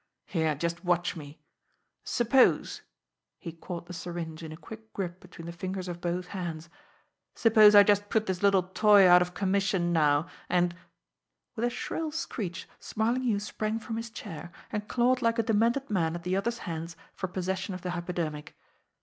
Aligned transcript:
Here, 0.25 0.55
just 0.55 0.83
watch 0.83 1.15
me! 1.15 1.39
Suppose" 2.03 2.81
he 3.37 3.51
caught 3.51 3.85
the 3.85 3.93
syringe 3.93 4.41
in 4.41 4.51
a 4.51 4.57
quick 4.57 4.91
grip 4.93 5.19
between 5.19 5.45
the 5.45 5.51
fingers 5.51 5.87
of 5.87 6.01
both 6.01 6.29
hands 6.29 6.69
"suppose 7.35 7.75
I 7.75 7.83
just 7.83 8.09
put 8.09 8.25
this 8.25 8.41
little 8.41 8.63
toy 8.63 9.07
out 9.07 9.21
of 9.21 9.35
commission 9.35 9.93
now, 9.93 10.25
and" 10.49 10.73
With 11.55 11.65
a 11.65 11.69
shrill 11.69 12.11
screech, 12.11 12.67
Smarlinghue 12.79 13.37
sprang 13.37 13.77
from 13.77 13.97
his 13.97 14.09
chair, 14.09 14.51
and 14.71 14.87
clawed 14.87 15.21
like 15.21 15.37
a 15.37 15.43
demented 15.43 15.87
man 15.91 16.15
at 16.15 16.23
the 16.23 16.35
other's 16.35 16.57
hands 16.65 16.97
for 17.13 17.27
possession 17.27 17.75
of 17.75 17.83
the 17.83 17.91
hypodermic. 17.91 18.55